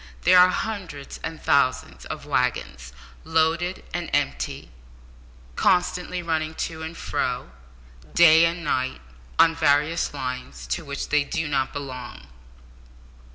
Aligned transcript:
There 0.23 0.39
are 0.39 0.49
hundreds 0.49 1.19
of 1.23 1.43
thousands 1.43 2.05
of 2.05 2.25
waggons, 2.25 2.91
loaded 3.23 3.83
and 3.93 4.09
empty, 4.15 4.71
constantly 5.55 6.23
running 6.23 6.55
to 6.55 6.81
and 6.81 6.97
fro, 6.97 7.51
day 8.15 8.45
and 8.45 8.63
night, 8.63 8.99
on 9.37 9.53
various 9.53 10.11
lines, 10.11 10.65
to 10.69 10.83
which 10.83 11.09
they 11.09 11.23
do 11.23 11.47
not 11.47 11.71
belong. 11.71 12.25